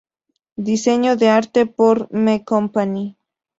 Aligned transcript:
Diseño 0.67 1.15
de 1.15 1.27
arte 1.29 1.67
por 1.67 2.11
Me 2.11 2.43
Company. 2.43 3.15